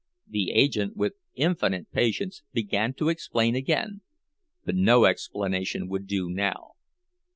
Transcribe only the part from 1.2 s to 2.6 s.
infinite patience,